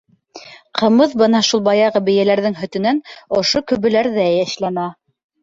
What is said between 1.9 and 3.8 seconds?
бейәләрҙең һөтөнән ошо